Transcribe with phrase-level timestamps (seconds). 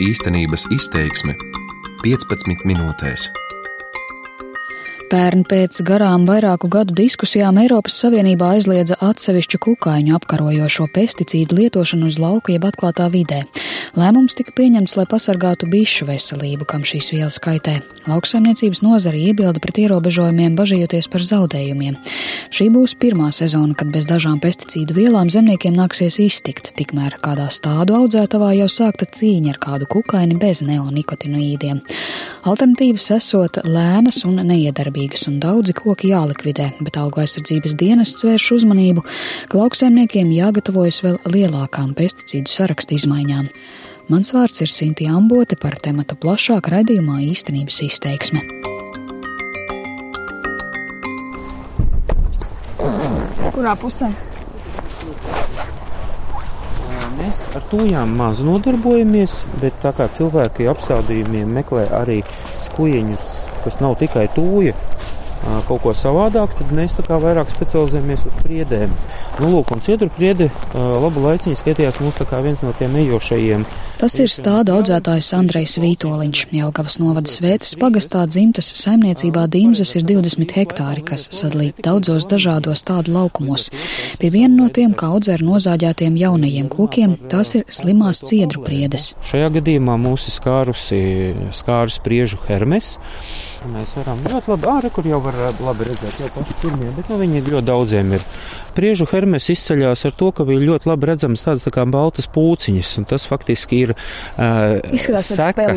[0.00, 1.34] Īstenības izteiksme
[2.00, 3.26] 15 minūtēs.
[5.12, 12.16] Pērn pēc garām vairāku gadu diskusijām Eiropas Savienībā aizliedza atsevišķu kukaiņu apkarojošo pesticīdu lietošanu uz
[12.22, 13.42] lauka jeb atklātā vidē.
[13.98, 17.80] Lēmums tika pieņemts, lai pasargātu bišu veselību, kam šīs vielas kaitē.
[18.06, 21.98] Lauksaimniecības nozara iebilda pret ierobežojumiem, bažījoties par zaudējumiem.
[22.54, 27.98] Šī būs pirmā sezona, kad bez dažām pesticīdu vielām zemniekiem nāksies iztikt, tikmēr kādā stādu
[27.98, 31.82] audzētavā jau sākta cīņa ar kādu kukaini bez neonikotinoīdiem.
[32.40, 39.04] Alternatīvas esot lēnas un neiedarbīgas, un daudzi koki jālikvidē, bet auga aizsardzības dienests vērš uzmanību,
[39.52, 43.50] ka lauksaimniekiem jāgatavojas vēl lielākām pesticīdu sarakstu izmaiņām.
[44.08, 48.40] Mans vārds ir Sinti Ambote par tematu plašāk raidījumā īstenības izteiksme.
[53.52, 54.08] Kurā pusē?
[57.18, 59.32] Mēs ar tujām maz nodarbojamies,
[59.62, 62.20] bet tā kā cilvēki apstādījumiem meklē arī
[62.68, 63.26] skujiņus,
[63.64, 64.76] kas nav tikai tūja,
[65.66, 68.94] kaut ko savādāk, tad mēs tā kā vairāk specializējamies uz priedēm.
[69.40, 73.66] Nu, lūk, un cietru priedi labu laiciņu skatījās mums tā kā viens no tiem ejošajiem.
[74.00, 76.46] Tas ir stādu audzētājs Andrejs Vītoliņš.
[76.56, 83.12] Jelgavas novada svētas pagastā dzimtas saimniecībā Dīmzes ir 20 hektāri, kas sadalīti daudzos dažādos tādu
[83.18, 83.68] laukumos.
[84.22, 89.10] Pie viena no tiem, kā audzē ar nozāģētiem jaunajiem kokiem, tās ir slimās ciedru priedes.
[89.28, 91.02] Šajā gadījumā mūs ir skārusi
[91.60, 92.94] skārus priežu hermes.
[93.68, 97.18] Mēs varam ļoti labi, ārā, kur jau var labi redzēt, jau paši pirmie, bet nu,
[97.20, 98.24] viņi ļoti daudziem ir.
[98.72, 102.94] Priežu hermes izceļās ar to, ka viņi ļoti labi redzams tādas tā kā baltas pūciņas,
[103.02, 105.72] un tas faktiski ir uh, Izskatās pēc sekas.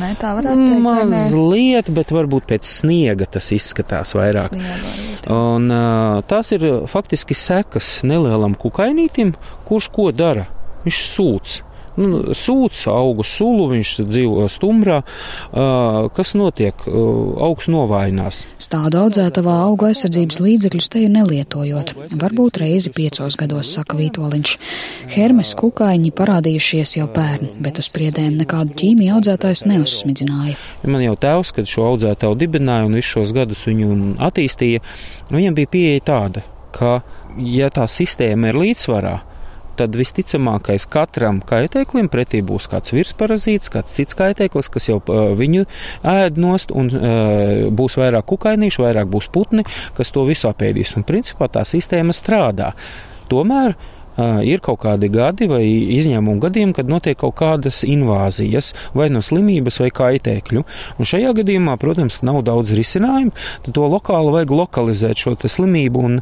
[0.00, 0.12] ne?
[0.20, 0.80] Tā varētu ne?
[0.86, 4.56] Mazliet, bet varbūt pēc sniega tas izskatās vairāk.
[5.26, 9.34] Un, uh, tās ir faktiski sekas nelielam kukainītim,
[9.68, 10.46] kurš ko dara.
[10.86, 11.60] Viņš sūc.
[11.96, 14.98] Nu, sūds, augu sulu, viņš dzīvo stumbrā.
[16.16, 16.84] Kas notiek?
[16.86, 18.42] Augs novājinās.
[18.60, 21.94] Stādu audzētavā auga aizsardzības līdzekļus te ir nelietojot.
[22.20, 24.56] Varbūt reizi piecos gados, saka Vītoliņš.
[25.14, 30.58] Hermes kukaiņi parādījušies jau pērn, bet uz priedēm nekādu ķīmiju audzētājs neuzsmidzināja.
[30.84, 34.84] Man jau tēvs, kad šo audzētāju dibināja un visus šos gadus viņu attīstīja,
[35.32, 36.44] viņam bija pieeja tāda,
[36.76, 36.98] ka,
[37.40, 39.14] ja tā sistēma ir līdzsvarā,
[39.78, 45.00] tad visticamākais katram kaitēklim pretī būs kāds virsparazīts, kāds cits kaitēklis, kas jau
[45.38, 45.66] viņu
[46.16, 46.90] ēd nost, un
[47.76, 49.66] būs vairāk kukainīšu, vairāk būs putni,
[49.96, 50.96] kas to visu apēdīs.
[50.98, 52.72] Un principā tā sistēma strādā.
[53.30, 53.76] Tomēr
[54.16, 55.62] ir kaut kādi gadi vai
[55.96, 60.64] izņēmumu gadījumi, kad notiek kaut kādas invāzijas, vai no slimības, vai kaitēkļu.
[60.96, 63.34] Un šajā gadījumā, protams, nav daudz risinājumu,
[63.66, 66.20] tad to lokāli vajag lokalizēt šo slimību un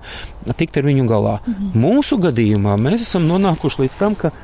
[0.58, 1.38] tikt ar viņu galā.
[1.46, 1.72] Mhm.
[1.84, 4.34] Mūsu gadījumā mēs esam nonākuši līdz tam, ka,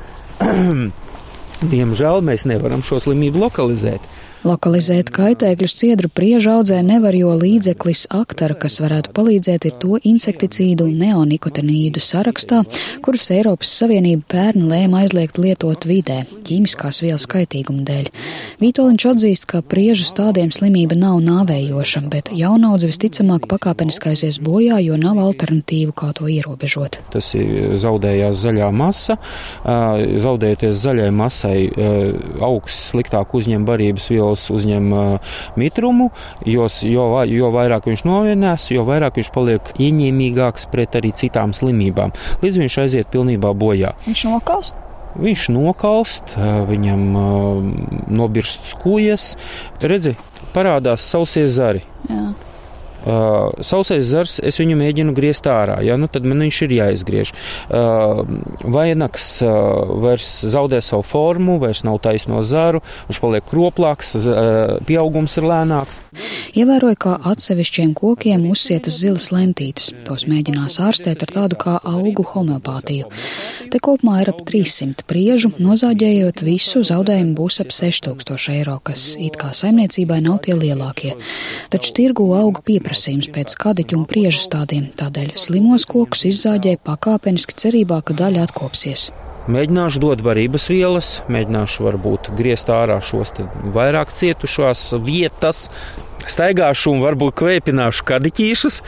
[1.75, 4.07] diemžēl, mēs nevaram šo slimību lokalizēt.
[4.41, 10.87] Lokalizēt kaitēkļus ciedru prieža audzē nevar, jo līdzeklis aktara, kas varētu palīdzēt, ir to insekticīdu
[10.89, 12.63] un neonikotinīdu sarakstā,
[13.05, 18.09] kurus Eiropas Savienība pērn lēma aizliegt lietot vidē, ķīmiskās vielas kaitīguma dēļ.
[18.63, 25.21] Vītoliņš atzīst, ka priežu stādiem slimība nav nāvējoša, bet jaunaudze visticamāk pakāpeniskaiesies bojā, jo nav
[25.21, 26.97] alternatīvu, kā to ierobežot.
[27.13, 29.19] Tas ir zaudējās zaļā masa,
[29.69, 31.59] zaudējoties zaļai masai,
[32.41, 34.91] augsts sliktāk uzņem barības vielas uzņem
[35.57, 36.11] mitrumu,
[36.47, 42.13] jo, jo, jo vairāk viņš novienās, jo vairāk viņš paliek ieņēmīgāks pret arī citām slimībām,
[42.43, 43.95] līdz viņš aiziet pilnībā bojā.
[44.07, 44.77] Viņš nokalst.
[45.11, 47.01] Viņš nokalst, viņam
[48.15, 49.33] nobirst skūjas,
[49.83, 50.15] redzi,
[50.55, 51.83] parādās sausie zari.
[52.07, 52.29] Jā.
[53.01, 57.33] Uh, sausais zars, es viņu mēģinu griezt ārā, ja, nu, tad man viņš ir jāizgriež.
[57.73, 58.21] Uh,
[58.69, 64.13] vainags uh, vairs zaudē savu formu, vairs nav taisno zaru, viņš paliek kroplāks,
[64.85, 65.97] pieaugums ir lēnāks.
[66.61, 69.91] Ievēroja, kā atsevišķiem kokiem uzsietas zilas lentītes.
[70.05, 73.09] Tos mēģinās ārstēt ar tādu kā augu homeopātiju.
[73.71, 79.39] Te kopumā ir ap 300 priežu, nozāģējot visu zaudējumu būs ap 6000 eiro, kas it
[79.41, 81.15] kā saimniecībai nav tie lielākie.
[81.71, 82.90] Taču tirgu auga pieprasījums
[83.35, 89.11] pēc kadiķu un priežu stādiem, tādēļ slimos kokus izzāģēja pakāpeniski cerībā, ka daļa atkopsies.
[89.51, 93.33] Mēģināšu dot varības vielas, mēģināšu varbūt griezt ārā šos
[93.75, 95.65] vairāk cietušās vietas,
[96.29, 98.81] staigāšu un varbūt kvēpināšu kadiķīšus,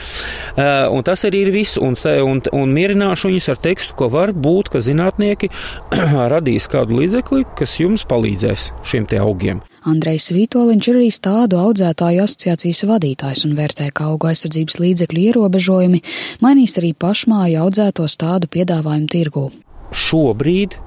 [0.92, 1.96] un tas arī ir viss, un,
[2.28, 5.50] un, un mierināšu viņus ar tekstu, ko var būt, ka zinātnieki
[6.34, 9.64] radīs kādu līdzekli, kas jums palīdzēs šiem augiem.
[9.88, 16.00] Andrejs Vītoliņš ir arī tādu audzētāju asociācijas vadītājs un vērtē, ka auga aizsardzības līdzekļu ierobežojumi
[16.44, 19.44] mainīs arī pašmāju audzēto tādu piedāvājumu tirgū.
[19.90, 20.78] Šobrīd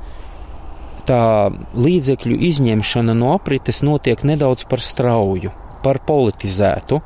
[1.06, 5.52] tā līdzekļu izņemšana no aprites notiek nedaudz par strauju
[5.86, 6.98] par politizētu,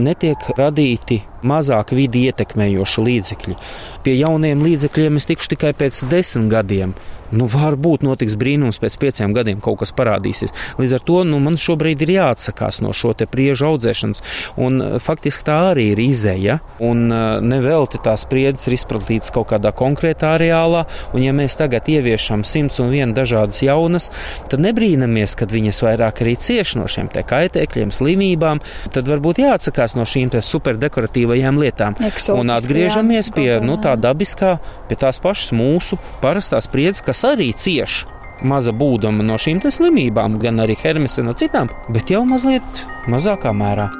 [0.00, 3.58] netiek radīti mazāk vidi ietekmējoši līdzekļi.
[4.04, 6.96] Pie jauniem līdzekļiem es tikšu tikai pēc desmit gadiem.
[7.34, 10.52] Nu, varbūt notiks brīnums, pēc pieciem gadiem kaut kas parādīsies.
[10.78, 14.22] Līdz ar to nu, man šobrīd ir jāatsakās no šo priežu audzēšanas.
[14.60, 16.60] Un, eh, faktiski tā arī ir izēja.
[16.80, 20.84] Un eh, nevelti tās spriedzes ir izplatītas kaut kādā konkrētā areālā.
[21.14, 24.10] Un, ja mēs tagad ieviešam simts un vienu dažādas jaunas,
[24.48, 28.60] tad nebrīnamies, kad viņas vairāk arī cieš no šiem kaitēkļiem, slimībām.
[28.92, 31.96] Tad varbūt jāatsakās no šīm superdekoratīvajām lietām.
[31.98, 34.56] Eksotiskajām Un atgriežamies pie nu, tā dabiskā,
[34.88, 38.04] pie tās pašas mūsu parastās spriedzes, kas arī cieš
[38.44, 43.54] maza būdama no šīm slimībām, gan arī hermes un no citām, bet jau mazliet mazākā
[43.56, 43.90] mērā.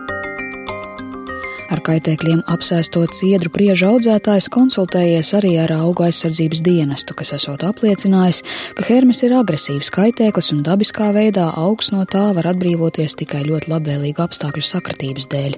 [1.72, 8.42] Ar kaitēkļiem apsēstot ciedru priežu audzētājs konsultējies arī ar auga aizsardzības dienestu, kas esot apliecinājis,
[8.76, 13.72] ka hermes ir agresīvs kaitēklis un dabiskā veidā augs no tā var atbrīvoties tikai ļoti
[13.72, 15.56] labvēlīgu apstākļu sakritības dēļ.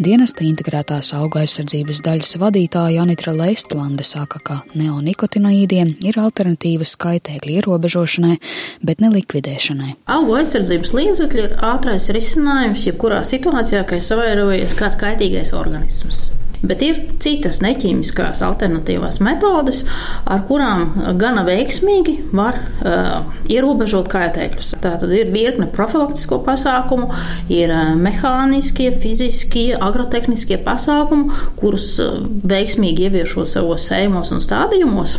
[0.00, 8.36] Dienesta integrētās auga aizsardzības daļas vadītāja Anitra Leistlande saka, ka neonikotinoīdiem ir alternatīvas kaitēkļu ierobežošanai,
[8.84, 9.90] bet ne likvidēšanai.
[10.12, 14.96] Augu aizsardzības līdzekļi ir ātrais risinājums jebkurā situācijā, kad savairojies kāds
[15.30, 16.28] kaitīgais organisms.
[16.60, 19.86] Bet ir citas neķīmiskās alternatīvās metodes,
[20.28, 24.74] ar kurām gana veiksmīgi var uh, ierobežot kaitēkļus.
[24.82, 27.08] Tā tad ir virkne profilaktisko pasākumu,
[27.48, 35.16] ir uh, mehāniskie, fiziskie, agrotehniskie pasākumi, kurus uh, veiksmīgi ieviešot savos sējumos un stādījumos.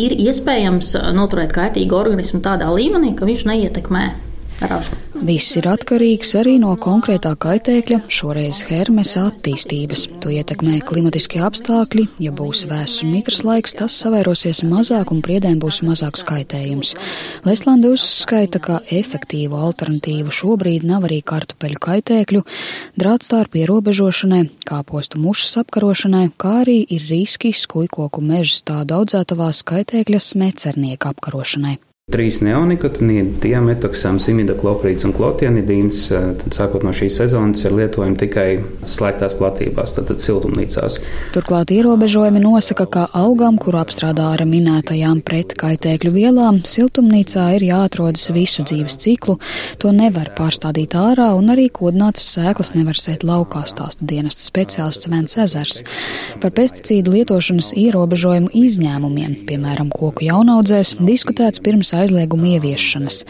[0.00, 4.08] Ir iespējams noturēt kaitīgu organismu tādā līmenī, ka viņš neietekmē
[4.60, 4.96] ražu.
[5.20, 10.06] Viss ir atkarīgs arī no konkrētā kaitēkļa, šoreiz hermes attīstības.
[10.22, 15.58] To ietekmē klimatiskie apstākļi, ja būs vēss un mitrs laiks, tas savērosies mazāk un priedēm
[15.60, 16.94] būs mazāks kaitējums.
[17.44, 22.44] Leslanda uzskaita, ka efektīvu alternatīvu šobrīd nav arī kartupeļu kaitēkļu,
[23.00, 31.12] drātstārpu ierobežošanai, kāpostu mušas apkarošanai, kā arī ir riski skujkoku meža stādu audzētavās kaitēkļa smecernieka
[31.12, 31.76] apkarošanai.
[32.10, 35.98] Trīs neonikotinīdi, diametoksāms, imidakloprīds un klotienidīns,
[36.40, 38.46] tad sākot no šīs sezonas, ir lietojami tikai
[38.82, 40.96] slēgtās platībās, tātad siltumnīcās.
[41.36, 48.66] Turklāt ierobežojumi nosaka, ka augam, kuru apstrādā ar minētajām pretkaitēkļu vielām, siltumnīcā ir jāatrodas visu
[48.66, 49.38] dzīves ciklu,
[49.78, 55.38] to nevar pārstādīt ārā un arī kodinātas sēklas nevar sēt laukā, stāsta dienesta speciālists Vents
[55.46, 55.84] Ezers.
[56.42, 63.22] Par pesticīdu lietošanas ierobežojumu izņēmumiem, piemēram, koku jaunaudzēs, diskutēts pirms aizlieguma ieviešanas,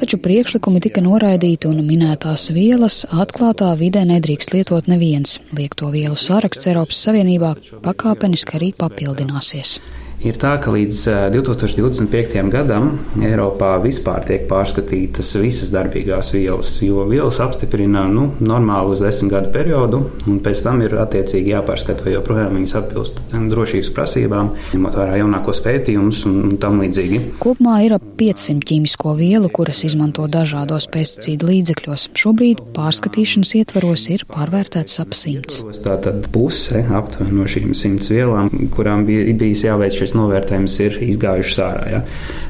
[0.00, 5.38] taču priekšlikumi tika noraidīti un minētās vielas atklātā vidē nedrīkst lietot neviens.
[5.56, 7.54] Liekto vielu saraksts Eiropas Savienībā
[7.84, 9.78] pakāpeniski arī papildināsies
[10.24, 11.00] ir tā, ka līdz
[11.34, 12.40] 2025.
[12.50, 12.90] gadam
[13.22, 19.52] Eiropā vispār tiek pārskatītas visas darbīgās vielas, jo vielas apstiprina nu, normālu uz desmit gadu
[19.54, 25.20] periodu, un pēc tam ir attiecīgi jāpārskata, vai joprojām viņas atbilst drošības prasībām, ņemot vērā
[25.22, 27.20] jaunākos pētījumus un, tam līdzīgi.
[27.42, 32.08] Kopumā ir ap 500 ķīmisko vielu, kuras izmanto dažādos pesticīdu līdzekļos.
[32.18, 35.62] Šobrīd pārskatīšanas ietvaros ir pārvērtēts ap 100.
[35.86, 41.00] Tātad puse aptuveni no šīm 100 vielām, kurām bija bijis jāveic šis šis novērtējums ir
[41.12, 41.88] izgājušas ārā.
[41.92, 42.04] Ja.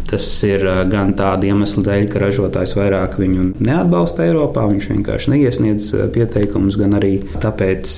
[0.08, 5.90] Tas ir gan tāda iemesla dēļ, ka ražotājs vairāk viņu neatbalsta Eiropā, viņš vienkārši neiesniedz
[6.14, 7.92] pieteikumus, gan arī tāpēc,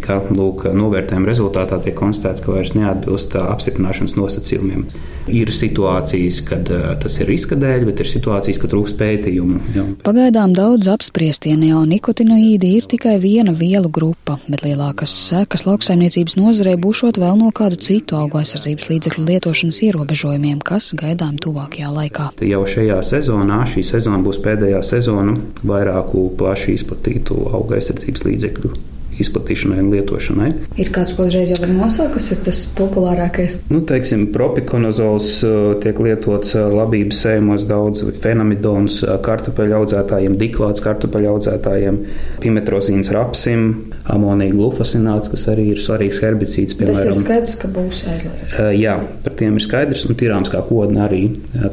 [0.00, 4.86] ka lūk, novērtējuma rezultātā tiek konstatēts, ka vairs neatbilst apstiprināšanas nosacījumiem.
[5.30, 6.70] Ir situācijas, kad
[7.02, 9.60] tas ir riska dēļ, bet ir situācijas, kad trūkst pētījumu.
[9.76, 9.84] Jā.
[10.06, 17.20] Pagaidām daudz apspriestie neonikotinoīdi ir tikai viena vielu grupa, bet lielākas sekas lauksaimniecības nozarei būšot
[17.20, 22.28] vēl no kādu citu augu aizsardzības līdzekļu lietošanas ierobežojumiem, kas gaidām tuvākajā laikā.
[22.44, 28.74] Jau šajā sezonā, šī sezona būs pēdējā sezona vairāku plaši izplatītu auga aizsardzības līdzekļu
[29.24, 30.50] izplatīšanai un lietošanai.
[30.80, 33.60] Ir kāds, ko uzreiz jau var nosaukt, kas ir tas populārākais?
[33.72, 40.84] Nu, teiksim, propikonozols uh, tiek lietots uh, labības sējumos daudz, fenamidons uh, kartupeļu audzētājiem, dikvāts
[40.84, 42.00] kartupeļu audzētājiem,
[42.44, 43.66] pimetrozīns rapsim,
[44.10, 46.76] amonija glufosināts, kas arī ir svarīgs herbicīds.
[46.78, 47.12] Piemēram.
[47.12, 48.58] Tas ir skaidrs, ka būs aizliegts.
[48.80, 51.26] Jā, par tiem ir skaidrs, un tirāms kā kodna arī,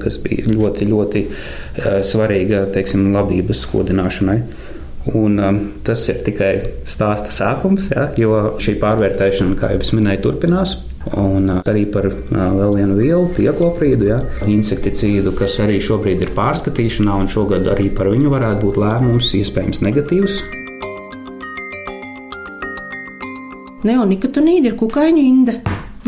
[0.04, 1.24] kas bija ļoti, ļoti
[2.08, 4.42] svarīga, teiksim, labības kodināšanai.
[5.16, 6.52] Un, um, tas ir tikai
[6.88, 10.76] stāsta sākums, ja, jo šī pārvērtēšana, kā jau minēju, turpinās.
[11.16, 14.18] Un uh, arī par uh, vēl vienu vielu, tiekloprīdu, ja,
[14.52, 19.84] insekticīdu, kas arī šobrīd ir pārskatīšanā, un šogad arī par viņu varētu būt lēmums, iespējams,
[19.88, 20.42] negatīvs.
[23.88, 25.60] Neonikotinīdi ir kukaiņu inde,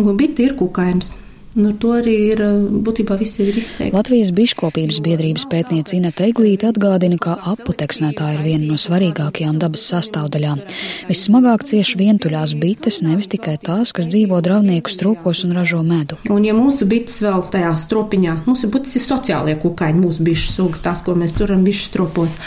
[0.01, 1.13] un biti ir kukainis.
[1.57, 2.41] Un ar to arī ir
[2.85, 3.95] būtībā viss ir izteikts.
[3.95, 10.61] Latvijas biškopības biedrības pētniece Inete Eglīte atgādina, ka aputeksnētā ir viena no svarīgākajām dabas sastāvdaļām.
[11.09, 16.19] Vissmagāk cieši vientuļās bites, nevis tikai tās, kas dzīvo dravnieku stropos un ražo medu.
[16.29, 20.83] Un ja mūsu bites vēl tajā stropiņā, mūsu bites ir sociālie kukaiņi, mūsu bišu suga,
[20.85, 22.37] tās, ko mēs turam bišu stropos.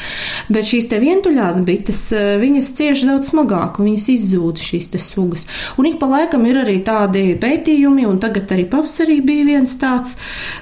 [0.46, 2.04] Bet šīs te vientuļās bites,
[2.44, 5.48] viņas cieši daudz smagāk, un viņas izzūd šīs te sugas.
[5.74, 9.74] Un ik pa laikam ir arī tādi pētījumi, un tagad arī pavasarī arī bija viens
[9.80, 10.16] tāds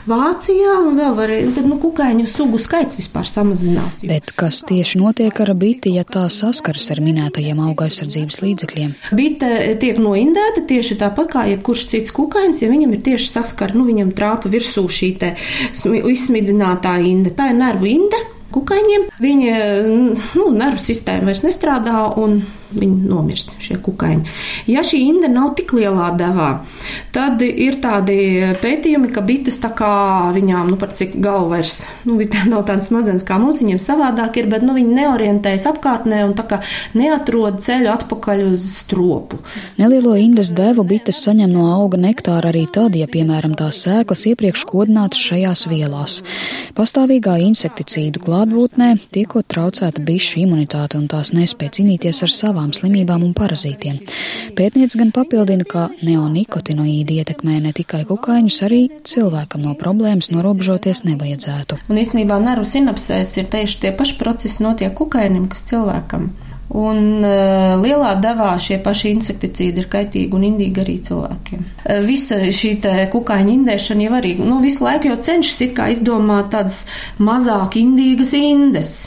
[0.09, 4.03] Vācijā, un vēl var, tad, nu, kukaiņu sugu skaits vispār samazinās.
[4.09, 8.97] Bet kas tieši notiek ar biti, ja tā saskaras ar minētajiem auga aizsardzības līdzekļiem?
[9.19, 13.87] Bite tiek noindēta tieši tāpat kā jebkurš cits kukainis, ja viņam ir tieši saskara, nu,
[13.89, 15.35] viņam trāpa virsū šī te
[15.75, 17.35] izsmidzinātā inde.
[17.37, 18.21] Tā ir nervu inde
[18.55, 19.11] kukaiņiem.
[19.21, 19.59] Viņa
[20.39, 22.41] nu, nervu sistēma vairs nestrādā un
[22.75, 24.35] viņi nomirst, šie kukaiņi.
[24.71, 26.51] Ja šī inde nav tik lielā devā,
[27.15, 28.17] tad ir tādi
[28.63, 29.93] pētījumi, ka bites tā kā
[30.37, 34.41] viņām, nu, par cik galva vairs, nu, viņām nav tādas smadzenes kā mums, viņiem savādāk
[34.41, 36.61] ir, bet, nu, viņi neorientējas apkārtnē un tā kā
[36.99, 39.41] neatrod ceļu atpakaļ uz stropu.
[39.81, 44.67] Nelielo indes devu bites saņem no auga nektāra arī tad, ja, piemēram, tās sēklas iepriekš
[44.71, 46.21] kodinātas šajās vielās.
[46.77, 53.25] Pastāvīgā insekticīdu klātbūtnē tiekot traucēta bišu imunitāte un tās nespēja cīnīties ar savām savām slimībām
[53.25, 54.01] un parazītiem.
[54.57, 61.81] Pētniec gan papildina, ka neonikotinoīdi ietekmē ne tikai kukaiņus, arī cilvēkam no problēmas norobežoties nevajadzētu.
[61.89, 66.31] Un īstenībā nervu sinapsēs ir tieši tie paši procesi notiek kukainim, kas cilvēkam.
[66.71, 71.65] Un uh, lielā devā šie paši insekticīdi ir kaitīgi un indīgi arī cilvēkiem.
[71.83, 72.77] Uh, visa šī
[73.11, 75.65] kukaiņa indēšana jau arī nu, visu laiku jau cenšas
[75.97, 76.85] izdomāt tādas
[77.19, 79.01] mazāk indīgas indes.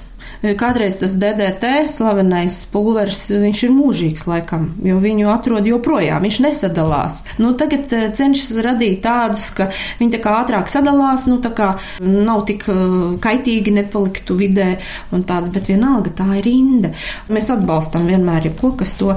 [0.43, 7.21] Kādreiz tas DDT, slavenais pulveris, viņš ir mūžīgs laikam, jo viņu atrod joprojām, viņš nesadalās.
[7.39, 9.69] Nu, tagad eh, cenšas radīt tādus, ka
[10.01, 11.69] viņi tā kā ātrāk sadalās, nu tā kā
[12.03, 12.83] nav tik eh,
[13.23, 14.67] kaitīgi nepaliktu vidē
[15.15, 16.91] un tāds, bet vienalga tā ir rinda.
[17.31, 19.15] Mēs atbalstam vienmēr jebko, kas to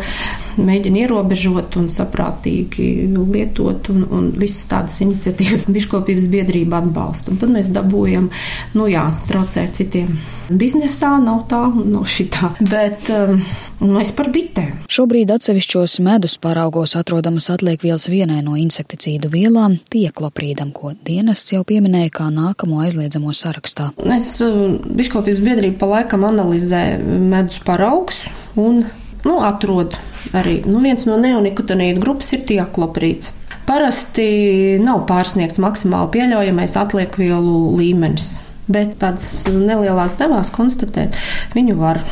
[0.62, 7.34] mēģina ierobežot un saprātīgi lietot un, un visas tādas iniciatīvas biškopības biedrība atbalsta.
[7.34, 8.30] Un tad mēs dabūjam,
[8.78, 10.14] nu jā, traucēt citiem
[10.46, 12.52] biznesā nav tā un nav šitā.
[12.70, 13.40] Bet um,
[13.82, 14.82] nu, es par bitēm.
[14.92, 22.10] Šobrīd atsevišķos medus paraugos atrodamas atliekvielas vienai no insekticīdu vielām- tiekloprīdam, ko dienests jau pieminēja
[22.10, 23.92] kā nākamo aizliedzamo sarakstā.
[24.16, 28.84] Es um, biškopības biedrību pa laikam analizē medus paraugs un
[29.26, 29.96] nu, atrod
[30.36, 33.32] arī nu, viens no neonikotinīdu grupas ir tiekloprīds.
[33.66, 38.36] Parasti nav pārsniegts maksimāli pieļaujamais atliekvielu līmenis
[38.68, 41.18] bet tādas nelielās devās konstatēt
[41.54, 42.02] viņu var.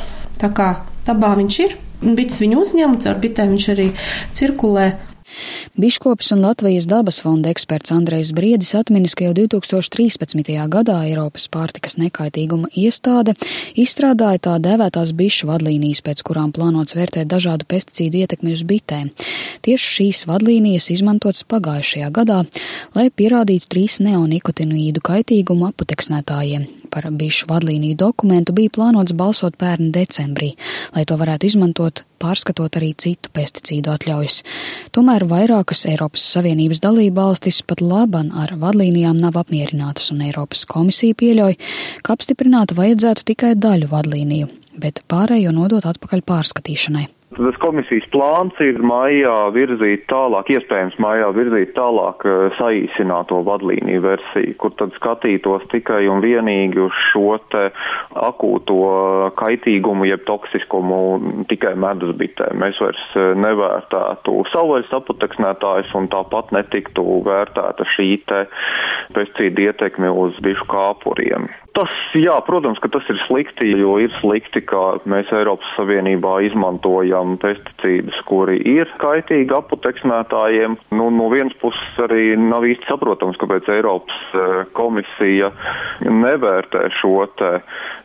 [0.41, 0.69] Tā kā
[1.07, 1.77] dabā viņš ir,
[2.17, 3.91] bits viņu uzņem, caur bitēm viņš arī
[4.37, 4.93] cirkulē.
[5.75, 10.53] Biškops un Latvijas dabas fonda eksperts Andrejs Briedis atminis, ka jau 2013.
[10.71, 13.35] gadā Eiropas pārtikas nekaitīguma iestāde
[13.75, 19.11] izstrādāja tā dēvētās bišu vadlīnijas, pēc kurām plānots vērtēt dažādu pesticīdu ietekmi uz bitēm.
[19.67, 22.45] Tieši šīs vadlīnijas izmantotas pagājušajā gadā,
[22.95, 26.71] lai pierādītu trīs neonikotinoīdu kaitīgumu aputeksnētājiem.
[26.95, 30.53] Par bišu vadlīniju dokumentu bija plānots balsot pērn decembrī,
[30.95, 34.37] lai to varētu izmantot pārskatot arī citu pesticīdu atļaujas.
[34.95, 41.19] Tomēr vairākas Eiropas Savienības dalība valstis pat laban ar vadlīnijām nav apmierinātas, un Eiropas komisija
[41.19, 41.59] pieļauj,
[42.07, 47.09] ka apstiprināt vajadzētu tikai daļu vadlīniju, bet pārējo nodot atpakaļ pārskatīšanai.
[47.35, 54.55] Tas komisijas plāns ir maijā virzīt tālāk, iespējams maijā virzīt tālāk eh, saīsināto vadlīniju versiju,
[54.63, 57.65] kur tad skatītos tikai un vienīgi uz šo te
[58.23, 58.79] akūto
[59.41, 61.01] kaitīgumu, jeb toksiskumu
[61.51, 62.53] tikai medus bitē.
[62.61, 68.45] Mēs vairs eh, nevērtētu savvaļas aputeksnētājs un tāpat netiktu vērtēta šī te
[69.17, 71.51] pesticīdu ietekme uz bišu kāpuriem.
[71.75, 77.35] Tas, jā, protams, ka tas ir slikti, jo ir slikti, ka mēs Eiropas Savienībā izmantojam
[77.43, 80.77] pesticīdus, kuri ir kaitīgi aputeksnētājiem.
[80.95, 85.51] Nu, no vienas puses arī nav īsti saprotams, kāpēc Eiropas eh, komisija
[86.07, 87.51] nevērtē šo te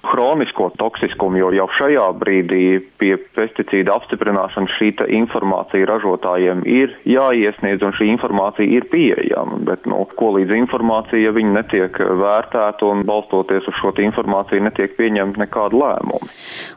[0.10, 2.64] hronisko toksiskumu, jo jau šajā brīdī
[3.02, 10.02] pie pesticīda apstiprināšanas šī informācija ražotājiem ir jāiesniedz un šī informācija ir pieejama, bet, nu,
[10.20, 15.40] ko līdz informācija, ja viņi netiek vērtēta un balstoties balstoties uz šo informāciju netiek pieņemti
[15.40, 16.30] nekādi lēmumi.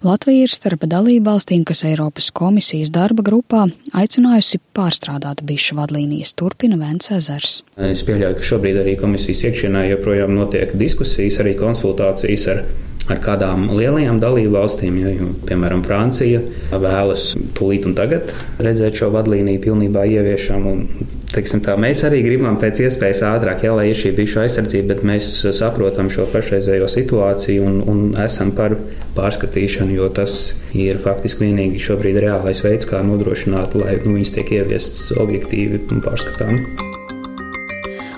[0.03, 7.11] Latvija ir starp dalībvalstīm, kas Eiropas komisijas darba grupā aicinājusi pārstrādāt bišu vadlīnijas, turpina Vents
[7.11, 7.62] Ezers.
[7.77, 12.65] Es pieļauju, ka šobrīd arī komisijas iekšienē joprojām notiek diskusijas, arī konsultācijas ar
[13.11, 16.39] ar kādām lielajām dalību valstīm, ja, jo, piemēram, Francija
[16.71, 18.31] vēlas tūlīt un tagad
[18.62, 20.85] redzēt šo vadlīniju pilnībā ieviešam, un
[21.33, 25.05] teiksim, tā, mēs arī gribam pēc iespējas ātrāk, jā, lai ir šī bišu aizsardzība, bet
[25.09, 28.77] mēs saprotam šo pašreizējo situāciju un, un esam par
[29.17, 30.39] pārskatīšanu, jo tas
[30.77, 36.05] ir faktiski vienīgi šobrīd reālais veids, kā nodrošināt, lai nu, viņas tiek ieviestas objektīvi un
[36.05, 36.92] pārskatāmi.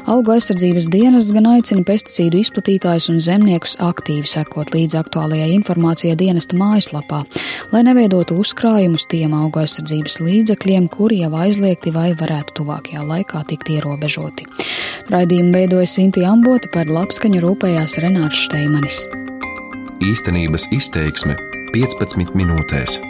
[0.05, 6.59] Auga aizsardzības dienas gan aicina pesticīdu izplatītājus un zemniekus aktīvi sekot līdz aktuālajai informācijai dienesta
[6.61, 7.23] mājaslapā,
[7.73, 13.73] lai neveidotu uzkrājumus tiem auga aizsardzības līdzekļiem, kuri jau aizliegti vai varētu tuvākajā laikā tikt
[13.79, 14.45] ierobežoti.
[15.15, 19.01] Raidījumu veidoja Sinti Ambota par labskaņu rūpējās Renārs Šteimanis.
[20.05, 21.41] Īstenības izteiksme
[21.73, 23.01] 15 minūtēs.